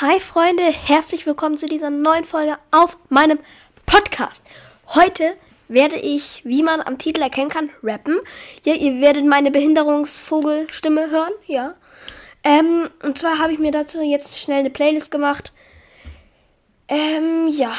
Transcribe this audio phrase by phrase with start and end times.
[0.00, 3.40] Hi Freunde, herzlich willkommen zu dieser neuen Folge auf meinem
[3.84, 4.44] Podcast.
[4.94, 5.34] Heute
[5.66, 8.16] werde ich, wie man am Titel erkennen kann, rappen.
[8.64, 11.74] Ja, ihr werdet meine Behinderungsvogelstimme hören, ja.
[12.44, 15.52] Ähm, und zwar habe ich mir dazu jetzt schnell eine Playlist gemacht.
[16.86, 17.72] Ähm, ja.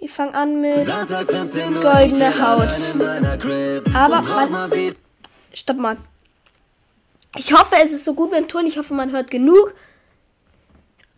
[0.00, 3.94] Wir fangen an mit Goldene Haut.
[3.94, 4.94] Aber, man,
[5.54, 5.96] stopp mal.
[7.36, 8.66] Ich hoffe, es ist so gut mit dem Ton.
[8.66, 9.72] Ich hoffe, man hört genug.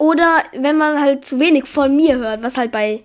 [0.03, 3.05] Oder wenn man halt zu wenig von mir hört, was halt bei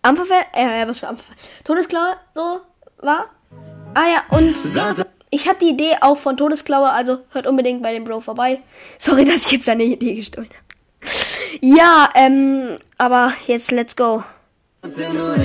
[0.00, 2.60] Ampferfell, äh, was für Ampferfell, Todesklaue so
[3.02, 3.26] war.
[3.92, 4.56] Ah ja, und
[5.28, 8.62] ich hatte die Idee auch von Todesklaue, also hört unbedingt bei dem Bro vorbei.
[8.98, 11.58] Sorry, dass ich jetzt seine Idee gestohlen habe.
[11.60, 14.24] Ja, ähm, aber jetzt let's go.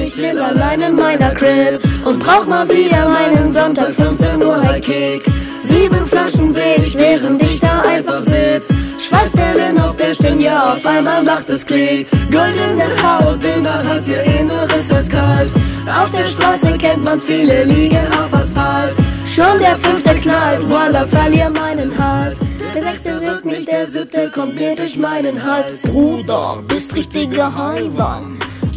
[0.02, 4.82] Ich chill allein in meiner Crib und brauch mal wieder meinen Sonntag 15 Uhr High
[4.82, 5.26] Kick.
[5.62, 8.70] Sieben Flaschen seh ich, während ich da einfach sitz.
[9.00, 12.08] Schweißperlen auf der Stirn, ja, auf einmal macht es Klick.
[12.32, 15.52] Goldene Haut, dünner als ihr Inneres ist kalt.
[15.88, 18.94] Auf der Straße kennt man's, viele liegen auf Asphalt.
[19.28, 22.38] Schon der fünfte knallt, voila, verlier meinen Halt.
[22.74, 25.72] Der sechste wird mich, der siebte kommt mir durch meinen Hals.
[25.84, 28.22] Bruder, bist richtiger Heiler.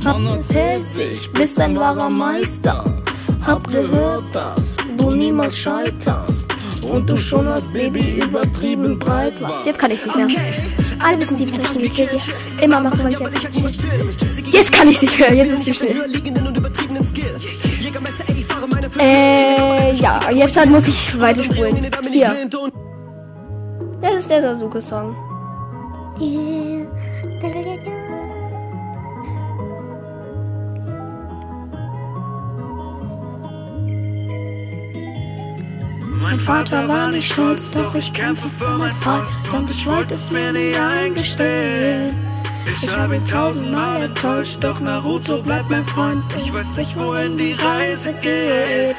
[0.04, 2.84] Hab erzählt sich, bist ein wahrer Meister.
[3.46, 6.47] Hab gehört, dass du niemals scheiterst.
[6.84, 9.66] Und du schon als Baby übertrieben breit warst.
[9.66, 10.28] Jetzt kann ich nicht mehr.
[11.02, 12.64] Alle wissen, die Flaschen gekillt hier.
[12.64, 13.82] Immer machen, weil ich jetzt
[14.52, 15.34] Jetzt kann ich nicht mehr.
[15.34, 16.04] Jetzt ist sie still.
[18.98, 21.76] Äh, ja, jetzt halt muss ich weiterspulen.
[22.10, 22.34] Hier.
[24.00, 25.14] Das ist der Sasuke-Song.
[36.30, 39.26] Mein Vater war nicht stolz, doch ich kämpfe für mein Volk.
[39.50, 42.14] Und ich wollte es mir nie eingestehen.
[42.82, 46.22] Ich habe ihn tausendmal enttäuscht, doch Naruto bleibt mein Freund.
[46.36, 48.96] Ich weiß nicht, wohin die Reise geht.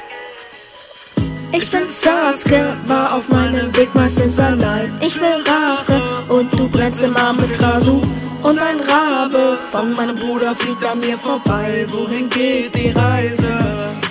[1.52, 4.92] Ich bin Sasuke, war auf meinem Weg meistens allein.
[5.00, 8.02] Ich will Rache und du brennst im Arm mit Rasu.
[8.42, 11.86] Und ein Rabe von meinem Bruder fliegt an mir vorbei.
[11.90, 13.54] Wohin geht die Reise?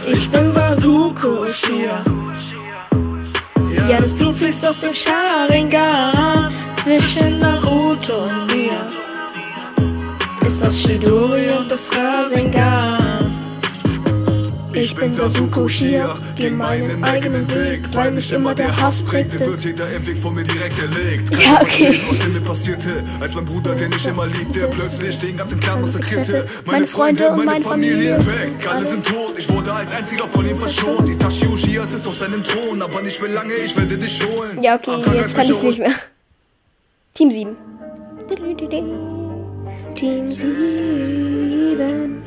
[0.06, 2.04] Ich bin Sasuke Uchiha.
[3.88, 6.52] Ja, das Blut fließt aus dem Sharingan
[6.84, 8.86] zwischen Naruto und mir.
[10.46, 12.97] Ist das Shidori und das Rasengan.
[14.80, 19.40] Ich bin Sasuke Uchiha, geh meinen eigenen Weg, weil mich immer der Hass prägte.
[19.40, 21.32] wird jeder im Weg von mir direkt erlegt.
[21.32, 22.00] Keiner Ja, okay.
[22.08, 25.80] Was denn mir passierte, als mein Bruder, den ich immer liebte, plötzlich den ganzen Clan
[25.80, 26.46] massakrierte.
[26.64, 28.18] Meine Freunde und meine Familie.
[28.18, 29.34] weg, alle sind tot.
[29.36, 31.08] Ich wurde als einziger von ihm verschont.
[31.08, 34.62] Itachi Uchiha sitzt auf seinem Thron, aber nicht mehr lange, ich werde dich holen.
[34.62, 35.94] Ja, okay, jetzt kann ich nicht mehr.
[37.14, 37.56] Team 7.
[39.96, 42.22] Team 7.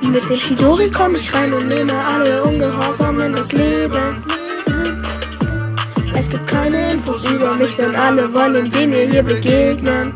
[0.00, 4.24] Mit dem Shidori komm ich rein und nehme alle ungehorsam in das Leben.
[6.14, 10.14] Es gibt keine Infos über mich, denn alle wollen dem mir hier begegnen.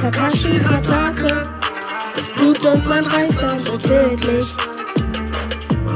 [0.00, 1.42] Kakashi Hatake.
[2.16, 4.54] Das Blut und mein Reißer so tödlich.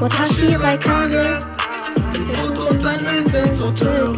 [0.00, 1.40] Watashi Raikage.
[2.32, 4.17] Blut und mein Insel so tödlich.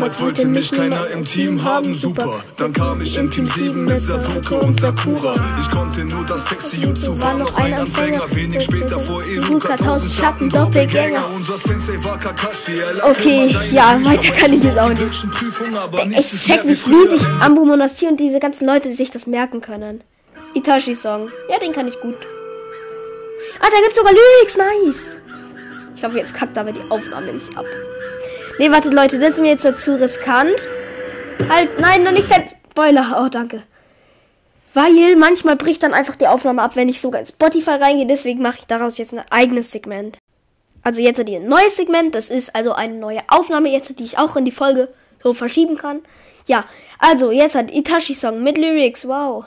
[0.00, 2.42] Damals wollte mich keiner im Team haben, super.
[2.56, 5.34] Dann kam ich in Team 7 mit Sasuke und Sakura.
[5.60, 8.22] Ich konnte nur das sexy Jutsu, war noch ein Anfänger.
[8.34, 11.22] Wenig später vor Iruka, tausend Schatten, Doppelgänger.
[11.36, 15.02] Unser Sensei war Kakashi, Okay, ja, weiter kann ich jetzt auch nicht.
[16.18, 17.20] Ich check wie früher.
[17.42, 20.00] Ambu Monastir und diese ganzen Leute sich das merken können.
[20.54, 21.28] Itachi-Song.
[21.50, 22.16] Ja, den kann ich gut.
[23.60, 25.16] Ah, da gibt's sogar Lyrics, nice.
[25.94, 27.66] Ich hoffe, jetzt kackt aber die Aufnahme nicht ab.
[28.60, 30.68] Nee, wartet, Leute, das ist mir jetzt dazu riskant.
[31.48, 32.54] Halt, nein, noch nicht fett.
[32.70, 33.24] Spoiler.
[33.24, 33.62] Oh, danke.
[34.74, 38.04] Weil manchmal bricht dann einfach die Aufnahme ab, wenn ich sogar in Spotify reingehe.
[38.04, 40.18] Deswegen mache ich daraus jetzt ein eigenes Segment.
[40.82, 42.14] Also jetzt ein neues Segment.
[42.14, 44.92] Das ist also eine neue Aufnahme jetzt, die ich auch in die Folge
[45.22, 46.00] so verschieben kann.
[46.46, 46.66] Ja,
[46.98, 49.08] also jetzt hat Itachi Song mit Lyrics.
[49.08, 49.46] Wow.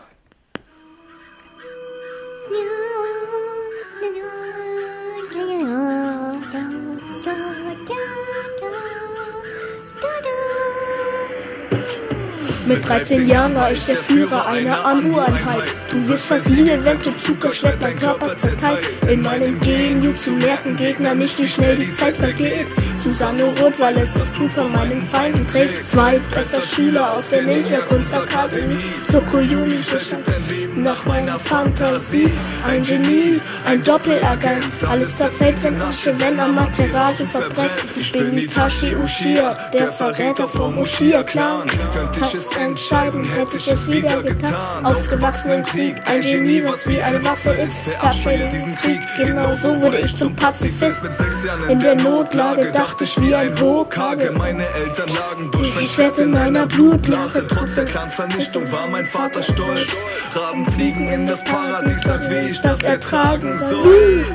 [12.66, 15.64] Mit 13 Jahren war ich der Führer einer Ambu-Einheit.
[15.92, 18.88] Du wirst versiegelt, wenn du Zuckerschwert dein Körper zerteilt.
[19.10, 22.68] In meinem GNU zu merken, Gegner nicht, wie schnell die Zeit vergeht.
[23.04, 25.92] Susanne Rotwall ist das Blut von meinen Feinden trägt.
[25.92, 28.78] Zwei bester Schüler auf der Ninja-Kunstakademie.
[29.12, 29.84] Sokoyumi
[30.44, 32.32] bestand nach meiner Fantasie.
[32.68, 34.84] Ein Genie, ein Doppelagent.
[34.88, 37.72] Alles zerfällt in Asche, wenn Amaterasu verbrennt.
[37.96, 41.68] Ich bin Itachi Uchiha, der Verräter vom Uchiha-Clan.
[41.94, 44.86] Könnte ich es entscheiden, hätte ich es wieder getan.
[44.86, 47.78] Aufgewachsen im Krieg, ein Genie, was wie eine Waffe ist.
[47.84, 49.02] Verabscheue diesen Krieg.
[49.18, 51.04] Genau so wurde ich zum Pazifist.
[51.04, 54.32] Mit sechs Jahren In der Notlage dachte ich wie ein Hokage.
[54.32, 59.44] Meine Eltern lagen durch Ich werde in meiner Blutlache Trotz der Clanvernichtung war mein Vater
[59.44, 59.88] stolz.
[60.36, 64.26] Raben fliegen in das Paradies, sag wie ich das ertragen soll.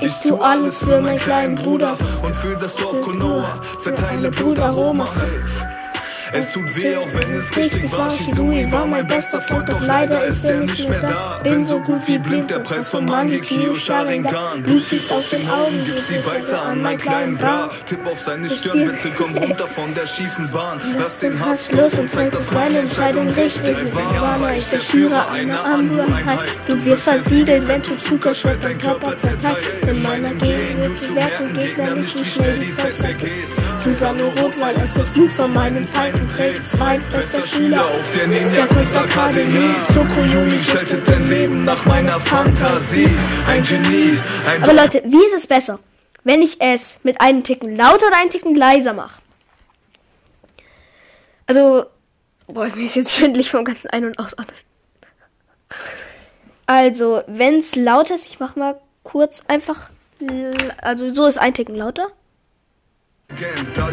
[0.00, 3.60] Ich tu alles für meinen kleinen Bruder und fühl das Dorf Konoha.
[3.82, 5.10] Verteile Blutaromas.
[6.36, 8.10] Es tut weh, auch wenn es richtig war.
[8.10, 11.40] Shizui war mein bester Freund, doch leider ist er nicht mehr da.
[11.44, 14.64] Bin so gut wie blind, der Preis von Mangekyo Sharingan.
[14.64, 17.70] Blut fließt aus den Augen, Gib sie weiter an mein kleinen Bra.
[17.86, 20.80] Tipp auf seine Stirn, bitte komm runter von der schiefen Bahn.
[20.98, 24.40] Lass den Hass los und zeig, dass meine Entscheidung richtig war.
[24.40, 26.48] War ich der Führer einer Ambu-Einheit.
[26.66, 29.56] Du wirst versiegelt, wenn du Zuckerschwert dein Körper zerteilt.
[29.86, 33.63] In meiner Gegend zu werken Gegner nicht, wie schnell die Zeit vergeht.
[33.84, 36.66] Susanne Rotwall ist das Blut von meinen Feinden trägt.
[36.66, 39.74] Zweitbester Schüler auf der Ninja Kunstakademie.
[39.92, 43.10] Sokoyumi schaltet dein Leben nach meiner Fantasie.
[43.46, 45.80] Ein Genie, ein Aber Leute, wie ist es besser,
[46.22, 49.20] wenn ich es mit einem Ticken lauter oder einen Ticken leiser mache?
[51.46, 51.84] Also,
[52.46, 54.56] boah, mir ist jetzt schwindelig vom ganzen Ein- und Ausatmen.
[56.64, 59.90] Also, wenn es lauter ist, ich mach mal kurz einfach,
[60.80, 62.06] also so ist ein Ticken lauter.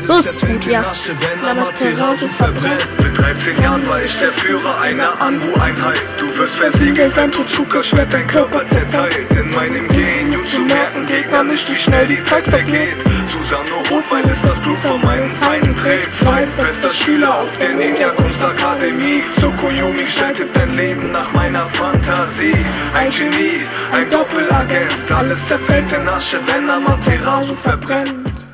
[0.04, 0.84] So ist es gut, ja.
[1.20, 2.88] Wenn Amaterasu verbrennt.
[3.02, 6.02] Mit 13 Jahren war ich der Führer einer Anbu-Einheit.
[6.20, 9.32] Du wirst versiegelt, wenn du Zuckerschwert dein Körper zerteilt.
[9.32, 12.96] In meinem Genio zu merken, Gegner nicht, wie schnell die Zeit vergeht.
[13.32, 16.14] Susanne Rotwein ist das Blut von meinen Feinden trägt.
[16.16, 19.24] Zweitbester Schüler auf der Ninja Kunstakademie.
[19.34, 22.66] Tsukuyomi schaltet dein Leben nach meiner Fantasie.
[22.94, 25.12] Ein Genie, ein Doppelagent.
[25.16, 28.51] Alles zerfällt in Asche, wenn Amaterasu verbrennt.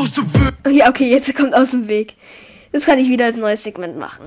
[0.00, 0.54] Aus dem Weg.
[0.70, 2.14] Ja, okay, jetzt kommt aus dem Weg.
[2.72, 4.24] Das kann ich wieder als neues Segment machen.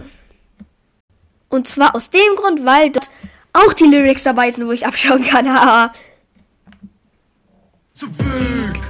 [1.49, 3.09] Und zwar aus dem Grund, weil dort
[3.53, 5.47] auch die Lyrics dabei sind, wo ich abschauen kann.
[5.53, 5.91] Haha.
[7.95, 8.81] Zum Weg.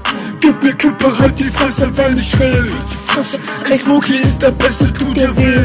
[0.42, 2.72] Gib mir Kippe, halt die Fresse, weil ich will.
[3.70, 5.64] Ey, Smokey ist der Beste, tut dir weh.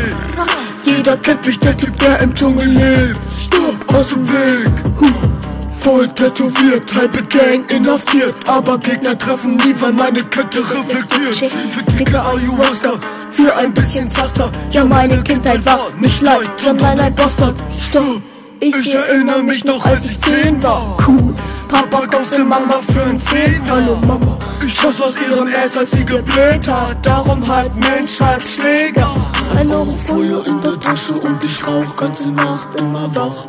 [0.85, 3.19] Jeder kennt mich, der Typ, der im Dschungel lebt.
[3.33, 4.71] Stopp, aus dem Weg.
[5.01, 5.38] Huh.
[5.81, 8.35] Voll tätowiert, halbe Gang inhaftiert.
[8.47, 11.51] Aber Gegner treffen nie, weil meine Kette reflektiert.
[11.71, 12.93] Für dicke Ayahuasca,
[13.31, 14.51] für ein bisschen Zaster.
[14.71, 17.57] Ja, meine Kindheit war nicht leid, sondern ein Bastard.
[17.71, 18.23] Stopp.
[18.61, 20.97] Ich erinnere mich noch, als ich zehn war.
[21.07, 21.33] Cool.
[21.69, 23.61] Papa kaufte Mama für ein Zehn.
[23.71, 24.37] Hallo Mama.
[24.67, 27.07] Ich schoss aus ihrem Ass, als sie gebläht hat.
[27.07, 29.15] Darum halt Mensch, halb Schläger.
[29.57, 33.47] Ein Auge Feuer in der Tasche und ich rauch ganze Nacht immer wach.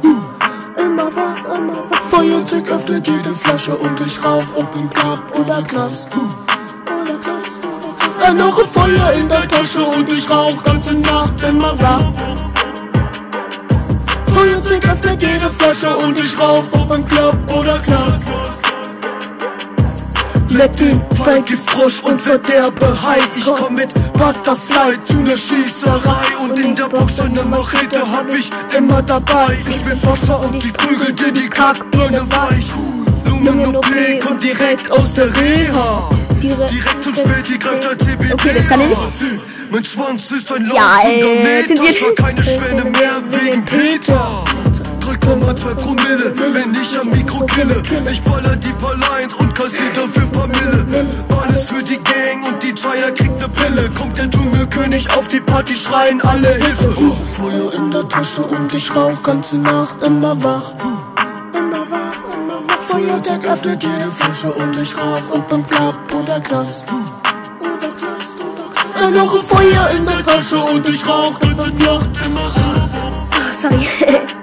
[0.80, 2.02] Immer wach, immer wach.
[2.10, 6.10] Feuerzeug öffnet jede Flasche und ich rauch, ob im Club oder Knast.
[6.16, 8.24] Oder Knast, oder Knast.
[8.26, 12.14] Ein Auge Feuer in der Tasche und ich rauch ganze Nacht immer wach.
[14.34, 18.24] Feuerzeug öffnet jede Flasche und ich rauch, ob im Club oder Knast.
[20.68, 23.20] Den Frankie Frosch und verderbe Hai.
[23.34, 26.36] Ich komm mit Butterfly zu ner Schießerei.
[26.44, 29.58] Und in der Box eine Machete hab ich immer dabei.
[29.70, 32.70] Ich bin Boxer und ich prügel dir die Kackbirne weich.
[33.26, 33.86] Lumen OP
[34.22, 36.10] kommt direkt aus der Reha.
[36.42, 38.34] Direkt zum Späti greift ein CBD.
[38.34, 39.42] Okay, das kann ich nicht.
[39.72, 41.84] Mein Schwanz ist ein Ja, laufender äh, Meter.
[41.84, 44.44] Ich war keine Schwäne mehr wegen Peter.
[45.10, 47.82] 3,2 Promille, wenn ich am Mikro kille.
[48.12, 50.86] Ich baller die paar Lines und kassier dafür paar Mille.
[51.42, 53.90] Alles für die Gang und die Dreier kriegt ne Pille.
[53.98, 56.94] Kommt der Dschungelkönig auf die Party, schreien alle Hilfe.
[57.36, 60.74] Feuer in der Tasche und ich rauch ganze Nacht immer wach.
[62.86, 66.86] Feuerzeug öffnet jede Flasche und ich rauch, ob im Club oder Knast,
[67.60, 68.38] oder Knast.
[69.02, 69.16] Ein
[69.48, 72.90] Feuer in der Tasche und ich rauch ganze Nacht immer wach.
[73.32, 73.88] Oh, sorry.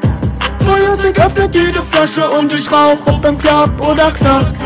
[1.07, 4.57] Feuerzeug öffnet jede Flasche und ich rauch, ob im Club oder Knast.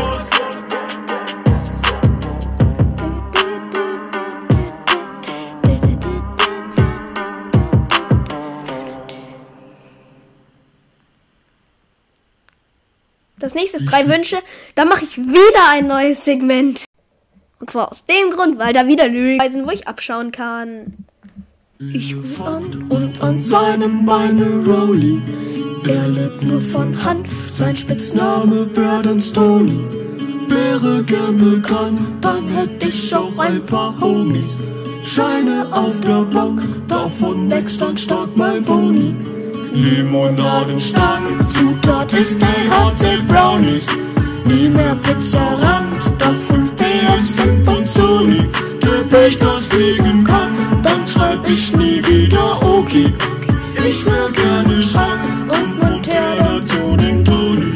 [13.37, 14.37] Das nächste ist drei Wünsche.
[14.75, 16.85] Da mache ich wieder ein neues Segment.
[17.59, 21.05] Und zwar aus dem Grund, weil da wieder Lyrics sind, wo ich abschauen kann.
[21.89, 25.19] Ich ruf an und an seinem Beine Rolli.
[25.83, 29.79] Er lebt nur von Hanf, sein Spitzname wär dann Stony.
[30.47, 34.59] Wäre gern bekannt, dann hätte ich auch ein paar Homies.
[35.03, 39.15] Scheine auf der Bank, davon wächst dann stark mein Boni.
[39.73, 43.87] Limonaden stark, Zutat ist THC Brownies.
[44.45, 48.45] Nie mehr Pizzarand, doch 5 PS5 und Sony.
[48.79, 50.50] Tipp ich das fliegen kann,
[51.21, 53.13] schreib ich nie wieder okay.
[53.87, 57.67] Ich will gerne schauen und Montana zu den Toni.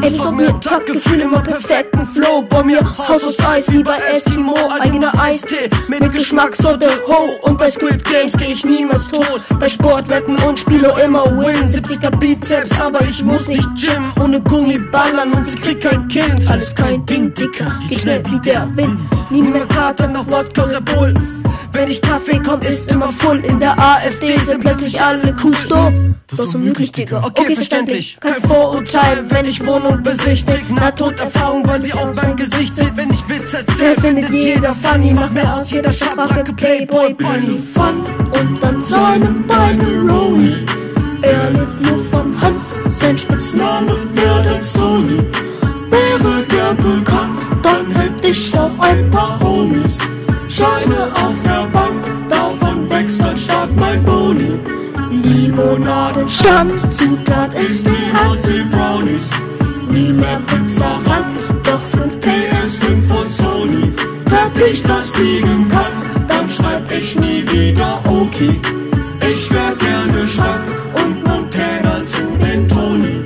[0.00, 2.42] Das war mir Taktgefühl immer perfekten Flow.
[2.48, 7.30] Bei mir Haus aus Eis wie bei Eskimo, eigener Eistee mit Geschmackssorte Ho.
[7.42, 9.42] Und bei Squid Games geh ich niemals tot.
[9.58, 11.68] Bei Sportwetten und Spiele immer Win.
[11.68, 14.12] 70er Bizeps, aber ich muss nicht Gym.
[14.22, 16.48] Ohne Gummi ballern und sie kriegt kein Kind.
[16.48, 18.98] Alles kein Ding, Dicker, geht schnell wie der Wind.
[19.30, 21.14] Nie mehr Kater, noch Wodka, Red Bull.
[21.72, 23.38] Wenn ich Kaffee kommt, ist immer voll.
[23.44, 25.92] In der AfD sind plötzlich alle Kuhstoff.
[26.26, 27.22] Das ist unmöglich, Digga.
[27.24, 28.18] Okay, verständlich.
[28.20, 30.68] Kein Vorurteil, wenn ich Wohnung besichtig.
[30.70, 32.96] Nahtoderfahrung, weil sie auch beim Gesicht sieht.
[32.96, 35.12] Wenn ich Witz erzähl, findet jeder funny.
[35.12, 37.58] Macht mehr aus jeder Schabracke Playboy Bunny.
[37.74, 40.66] Fand Und an seinem Beine Rolli.
[41.22, 45.18] Er lebt nur vom Hanf, sein Spitzname wär dann Stony.
[45.90, 49.98] Wäre gern bekannt, dann hätte ich auch ein paar Homies.
[50.48, 51.57] Scheine auf der
[55.58, 59.28] Limonadenstand, Zutat ist THC Brownies.
[59.90, 63.92] Nie mehr Pizzarand, doch 5 PS5 und Sony.
[64.26, 68.60] Wenn ich das fliegen kann, dann schreib ich nie wieder okay.
[69.32, 70.62] Ich wär gerne schlank
[70.94, 73.24] und Montana zu den Toni.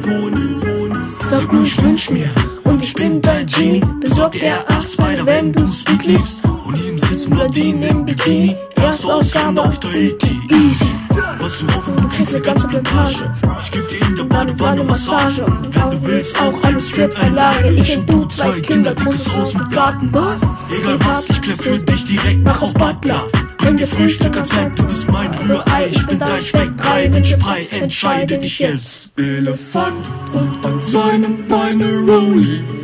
[1.28, 2.30] Sag nur, ich wünsch mir,
[2.64, 3.84] und ich bin dein Genie.
[4.00, 6.40] Besorg dir acht Spider, wenn du Speed liebst.
[6.66, 8.56] Und ihm sitzt Blondine im Bikini.
[8.76, 10.24] Erste Ausgabe auf ET.
[10.48, 11.01] Easy.
[11.42, 13.32] Was du hoffen, du kriegst eine ganze Plantage.
[13.64, 15.44] Ich geb dir in der Badewanne Massage.
[15.44, 17.72] Und wenn du willst, auch eine Strip-Einlage.
[17.72, 20.08] Ich und du, zwei Kinder, großes Haus mit Garten.
[20.12, 20.40] Was?
[20.70, 23.26] Egal was, ich klär für dich direkt nach auf Butler.
[23.58, 25.88] Bring dir Frühstück ans Bett, du bist mein Rührei.
[25.90, 27.66] Ich bin dein Speck, drei Wünsche frei.
[27.72, 29.10] Entscheide dich jetzt.
[29.18, 32.81] Elefant und an seinem Beine Rolli.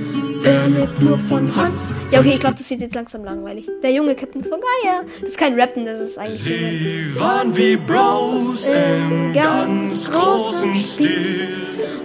[0.49, 1.79] Er lebt nur von Hanf.
[2.11, 3.69] Ja, okay, ich glaube, das wird jetzt langsam langweilig.
[3.83, 5.03] Der junge Captain von Gaia.
[5.21, 6.41] Das ist kein Rappen, das ist eigentlich.
[6.41, 11.51] Sie waren wie Bros im ganz großen Stil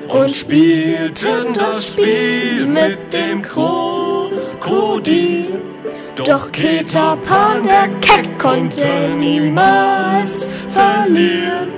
[0.10, 4.42] und spielten das Spiel mit dem Krokodil.
[6.18, 8.86] Doch Peter Pan, der Keck, konnte
[9.18, 11.70] niemals verlieren.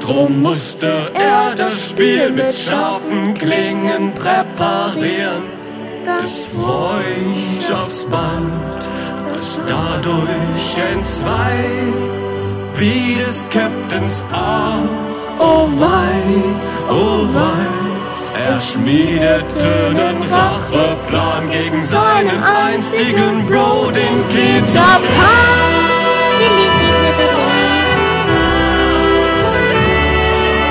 [0.00, 5.59] Drum musste er das Spiel mit scharfen Klingen präparieren.
[6.04, 8.88] Das Freundschaftsband,
[9.34, 11.64] das dadurch entzwei,
[12.76, 14.88] wie des Captains Arm.
[15.38, 16.22] Oh wei,
[16.88, 17.66] oh wei,
[18.46, 25.00] er schmiedete nen Racheplan gegen seinen einstigen Bro, den Peter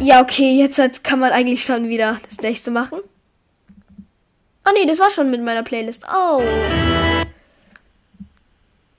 [0.01, 2.99] Ja, okay, jetzt kann man eigentlich schon wieder das nächste machen.
[4.63, 6.05] Ah nee, das war schon mit meiner Playlist.
[6.13, 6.41] Oh.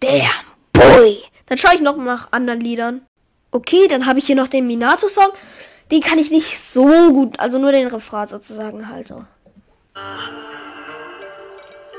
[0.01, 0.31] Damn,
[0.73, 1.19] boy.
[1.47, 3.03] Dann schaue ich noch nach anderen Liedern.
[3.51, 5.33] Okay, dann habe ich hier noch den Minato-Song.
[5.91, 9.25] Den kann ich nicht so gut, also nur den Refrain sozusagen halt so.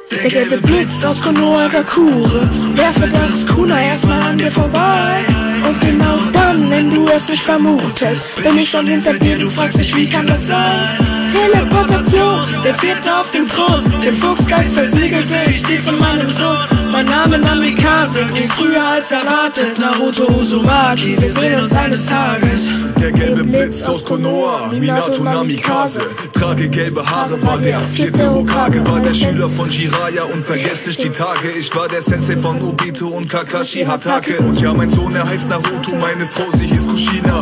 [0.10, 5.24] Der gelbe Blitz aus Konoha Gakure werfe das Kuna erstmal an dir vorbei.
[5.68, 9.78] Und genau dann, wenn du es nicht vermutest, bin ich schon hinter dir, du fragst
[9.78, 11.21] dich, wie kann das sein?
[11.32, 16.58] Teleportation, der vierte auf dem Thron, den Fuchsgeist versiegelte ich tief in meinem Sohn.
[16.92, 22.68] Mein Name Namikaze ging früher als erwartet, Naruto Uzumaki, wir sehen uns eines Tages.
[23.00, 26.02] Der gelbe Blitz aus Konoha, Minato Namikaze.
[26.34, 30.26] Trage gelbe Haare, war der vierte Hokage, war der Schüler von Jiraiya.
[30.26, 34.38] Unvergesslich die Tage, ich war der Sensei von Obito und Kakashi Hatake.
[34.38, 37.42] Und ja, mein Sohn, er heißt Naruto, meine Frau, sie hieß Kushina.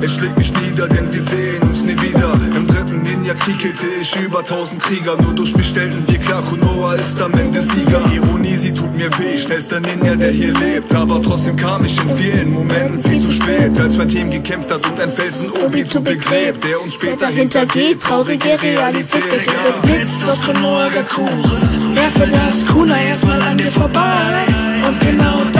[0.00, 1.65] Es schlägt mich nieder, denn wir sehen
[3.26, 5.20] Ninja-Krieg killte ich über tausend Krieger.
[5.20, 8.00] Nur durch mich stellten wir klar, Konoha ist am Ende Sieger.
[8.14, 10.94] Ironie, sie tut mir weh, schnellster Ninja, der hier lebt.
[10.94, 13.80] Aber trotzdem kam ich in vielen Momenten viel zu spät.
[13.80, 18.00] Als mein Team gekämpft hat und ein Felsen Obito begräbt, der uns später hintergeht.
[18.00, 21.60] Traurige Realität, Der Blitz aus Konoha Gakure
[21.94, 24.46] werfe das Kuna erstmal an dir vorbei.
[24.86, 25.55] Und genau wenn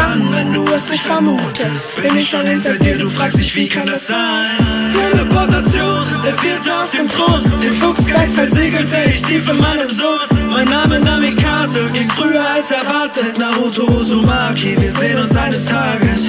[1.25, 4.07] du es nicht vermutest, bin ich schon hinter dir, du fragst dich, wie kann das
[4.07, 4.93] sein?
[5.13, 10.29] Teleportation, der vierte auf dem Thron, den Fuchsgeist versiegelte ich tief in meinem Sohn.
[10.51, 16.29] Mein Name Namikaze ging früher als erwartet, Naruto Uzumaki, wir sehen uns eines Tages.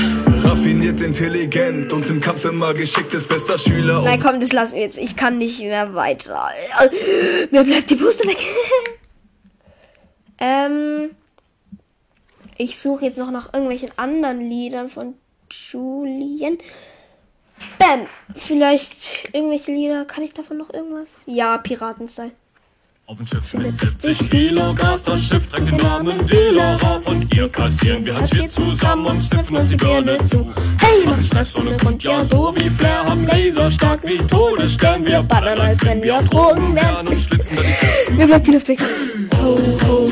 [1.02, 4.02] intelligent und im Kampf immer geschickt ist bester Schüler.
[4.04, 4.98] Nein, komm, das lassen wir jetzt.
[4.98, 6.50] Ich kann nicht mehr weiter.
[7.52, 8.38] Mir bleibt die Puste weg.
[10.40, 11.12] ähm,
[12.58, 15.14] ich suche jetzt noch nach irgendwelchen anderen Liedern von
[15.52, 16.58] Julien.
[17.80, 18.08] Bam!
[18.36, 20.06] Vielleicht irgendwelche Lieder.
[20.06, 21.10] Kann ich davon noch irgendwas?
[21.26, 22.32] Ja, Piratenstyle.
[23.10, 27.34] Auf dem Schiff schwimmt 70 Kilo Gas, das Schiff trägt den Namen Dela rauf und
[27.34, 30.46] ihr kassieren wir Hartz IV zusammen und schniffen uns die Birne zu.
[30.82, 35.24] Hey, machen Stress ohne Grund, ja so wie Flair, haben Laser stark wie Todesstern, wir
[35.24, 38.14] ballern als wenn wir auf Drogen wären die.
[38.14, 38.80] Mir bleibt die Luft weg.
[39.42, 40.12] Ho, ho,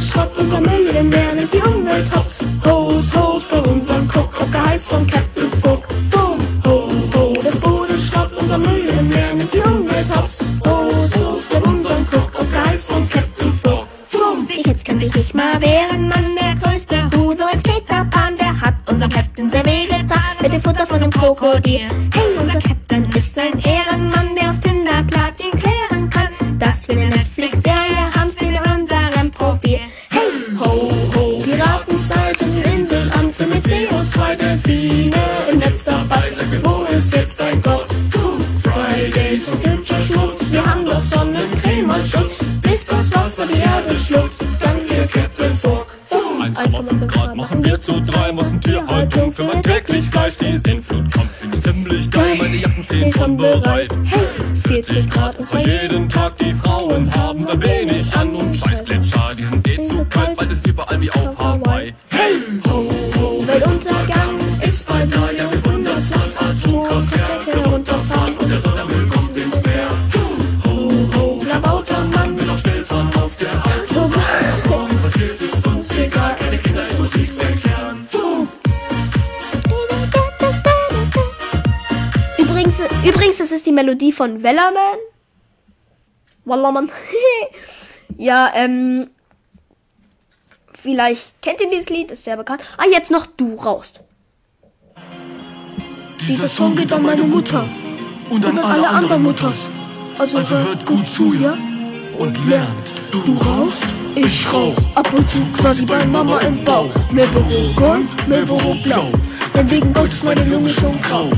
[0.00, 2.38] Todesschrott, unser Müll im Meer nimmt die Umwelt hops.
[2.64, 5.86] Hos, hos, bei unserem Cook, auf Geheiß von Captain Fuck.
[6.10, 10.38] Boom, ho, ho, das Todesschrott, unser Müll im Meer nimmt die Umwelt hops.
[10.66, 13.86] Hos, hos, bei unserem Cook, auf Geheiß von Captain Fuck.
[14.10, 18.58] Boom, Ich jetzt kann dich nicht mal wehren, Mann, der größte Huso als Peter-Pan, der
[18.58, 21.80] hat unserem Captain sehr wehgetan mit dem Futter von dem Krokodil.
[22.14, 24.29] Hey, unser Captain ist ein Ehrenmann,
[50.50, 53.92] Die Seenflut kommt, finde ich ziemlich geil, meine Yachten stehen schon bereit.
[54.04, 54.20] hey,
[54.66, 56.36] 40 Grad und Zwar jeden Tag.
[56.38, 58.34] Die Frauen haben da wenig an.
[58.34, 61.69] Und scheiß Gletscher, die sind eh zu kalt, bald ist überall wie auf Hawaii.
[83.80, 84.98] Melodie von Wellerman.
[86.44, 86.90] Wallermann.
[88.18, 89.08] ja, ähm.
[90.74, 92.62] Vielleicht kennt ihr dieses Lied, ist sehr bekannt.
[92.76, 94.02] Ah, jetzt noch du raust.
[96.28, 97.66] Dieser Song geht an meine Mutter
[98.30, 99.68] und an alle anderen Mutters.
[100.18, 101.56] Also, Also hört gut zu, ja?
[102.18, 102.92] Und lernt.
[103.12, 103.84] Du rauchst,
[104.14, 104.76] ich rauch.
[104.94, 106.94] Ab und zu quasi bei Mama im Bauch.
[107.12, 109.10] Marlboro Gold, Marlboro Blau.
[109.54, 111.28] Denn wegen Gold ist meine Lunge schon grau.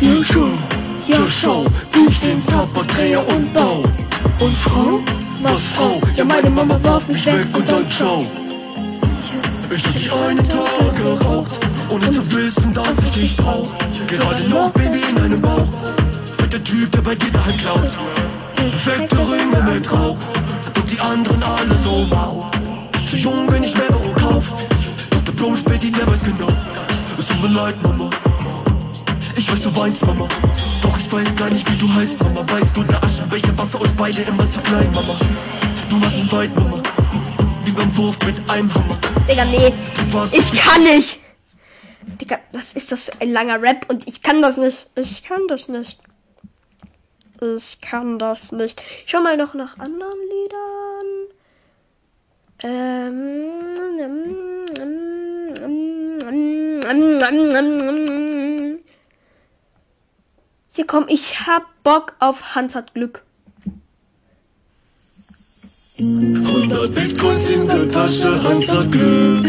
[0.00, 0.50] Ja, schau,
[1.28, 3.82] schau, wie ich den Körper drehe und bau.
[4.40, 5.00] Und Frau?
[5.42, 6.00] Was Frau?
[6.14, 8.26] Ja, meine Mama warf mich weg und dann schau.
[9.70, 11.58] Ich hab dich einen Tag geraucht,
[11.90, 13.72] ohne zu wissen, dass ich dich brauch.
[14.06, 15.68] Gerade noch Baby in meinem Bauch.
[16.38, 17.96] Wird der Typ, der bei dir daheim klaut.
[18.54, 20.16] Perfekte Ringe mit Rauch.
[20.76, 22.46] Und die anderen alle so wow.
[23.08, 24.44] Zu jung, wenn ich Marlboro kauf.
[25.10, 26.52] Doch der Bro spät, ich weiß genau.
[27.18, 28.10] Es tut mir leid, Mama.
[29.38, 30.26] Ich weiß, du weinst, Mama.
[30.80, 32.40] Doch ich weiß gar nicht, wie du heißt, Mama.
[32.50, 35.14] Weißt du, der Asche, welche war für uns beide immer zu klein, Mama.
[35.90, 36.82] Du warst ein Weit, Mama.
[37.64, 38.98] Wie beim Wurf mit einem Hammer.
[39.28, 39.74] Digga, nee.
[39.94, 41.20] Du warst Ich kann nicht.
[42.18, 43.84] Digga, was ist das für ein langer Rap?
[43.90, 44.88] Und ich kann das nicht.
[44.94, 46.00] Ich kann das nicht.
[47.42, 48.82] Ich kann das nicht.
[49.04, 51.06] Ich schau mal noch nach anderen Liedern.
[52.62, 53.56] Ähm.
[60.76, 63.22] Hier komm, ich hab Bock auf Hans hat Glück.
[65.98, 69.46] 100 Bitcoins in der Tasche, Hans hat Glück.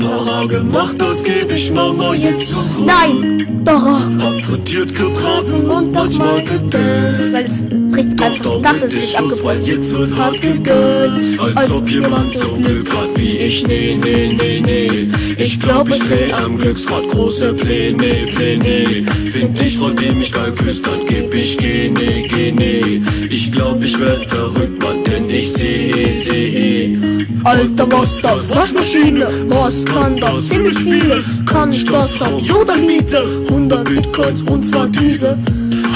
[0.00, 2.86] Para gemacht, das geb ich Mama jetzt zurück.
[2.86, 3.47] Nein!
[3.64, 3.82] Doch!
[3.82, 7.32] Hab frittiert, gebraten und manchmal gedämpft.
[7.32, 8.56] Weil es bricht einfach.
[8.56, 11.40] Ich dachte, es ist Schluss, weil jetzt wird hart gegönnt.
[11.56, 15.08] Als ob jemand so Glück hat wie ich, nee, nee, nee, nee.
[15.38, 19.04] Ich glaub, ich dreh am Glücksrad große Pläne, Pläne.
[19.30, 23.02] Find ich, Frau, die mich geil küsst, dann geb ich Gene, Gene.
[23.30, 27.17] Ich glaub, ich werd verrückt, Mann, denn ich seh, seh.
[27.48, 28.54] Alter, was das?
[28.54, 30.50] Waschmaschine, was kann das?
[30.50, 31.24] Ziemlich vieles.
[31.46, 32.40] Kann ich das haben?
[32.40, 35.30] Jo, dann biete 100 Bitcoins und zwar diese.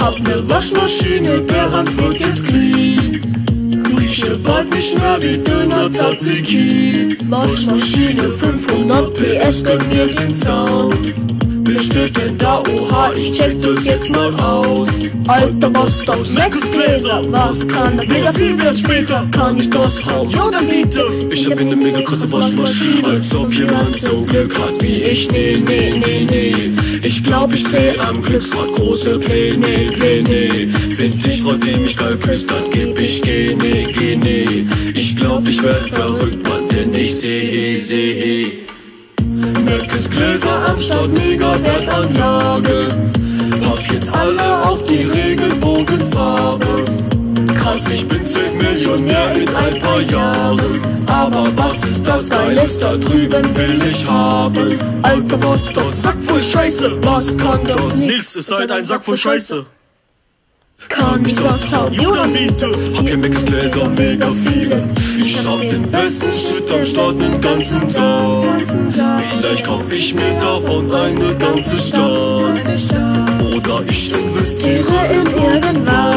[0.01, 3.21] Hab ne Waschmaschine, der Hans wird jetzt clean.
[3.99, 7.19] Rieche bald nicht mehr wie Döner Tzatziki.
[7.29, 11.32] Waschmaschine 500 PS, gönn mir den Sound.
[11.73, 12.63] Wer steht denn da?
[12.69, 14.89] Oha, ich check das jetzt mal aus.
[15.27, 16.29] Alter, was das?
[16.29, 18.09] Sechs Gläser, was kann das?
[18.09, 19.27] Mega viel wird später.
[19.31, 20.29] Kann ich das haben?
[20.29, 21.03] Jo, dann biete.
[21.31, 25.33] Ich hab eine mega große Waschmaschine, als ob jemand so Glück hat wie ich.
[25.33, 26.73] Nee, nee, nee, nee.
[27.03, 30.69] Ich glaub, ich dreh am Glücksrad große Pläne, Pläne.
[30.95, 34.67] Find ich, Frau, die mich geil küsst, dann geb ich Gene, Gene.
[34.95, 38.62] Ich glaub, ich werd verrückt, Mann, denn ich seh,
[39.73, 39.79] seh.
[39.79, 43.13] Meckes Gläser am Start Megawertanlagen.
[43.65, 46.85] Hab jetzt alle auf die Regenbogenfarbe.
[47.55, 50.81] Krass, ich bin safe Millionär in ein paar Jahren.
[51.07, 54.79] Aber was ist das Geiles da drüben will ich haben?
[55.03, 56.03] Alter, was das?
[56.03, 57.97] Sack voll Scheiße, was kann das?
[57.97, 59.65] Nix ist halt ein Sack voll Scheiße.
[60.89, 61.99] Kann ich das haben?
[61.99, 62.23] Oder.
[62.23, 64.83] Hab hier Mixgläser, mega viele.
[65.17, 68.63] Ich hab den besten Shit am Start, nen ganzen Saal.
[69.43, 72.01] Vielleicht kauf ich mir davon eine ganze Stadt.
[72.01, 76.17] Oder ich investiere in irgendwas.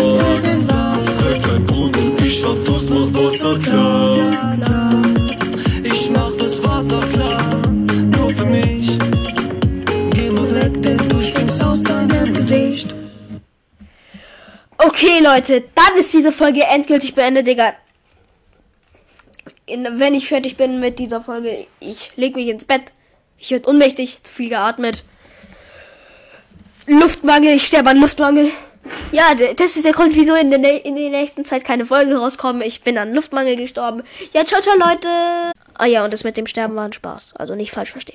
[1.18, 4.18] Greift ein Brunnen, ich hab das, mach Wasser klar.
[5.84, 7.68] Ich mach das Wasser klar,
[8.16, 8.96] nur für mich.
[10.12, 12.94] Geh mal weg, denn du stinkst aus deinem Gesicht.
[14.78, 17.74] Okay, Leute, dann ist diese Folge endgültig beendet, Digga.
[19.66, 22.92] In, wenn ich fertig bin mit dieser Folge, ich leg mich ins Bett.
[23.46, 25.04] Ich werde ohnmächtig, zu viel geatmet.
[26.88, 28.50] Luftmangel, ich sterbe an Luftmangel.
[29.12, 32.64] Ja, das ist der Grund, wieso in der, in der nächsten Zeit keine Folgen rauskommen.
[32.64, 34.02] Ich bin an Luftmangel gestorben.
[34.34, 35.08] Ja, ciao, ciao, Leute.
[35.76, 37.34] Ah ja, und das mit dem Sterben war ein Spaß.
[37.38, 38.14] Also nicht falsch verstehen.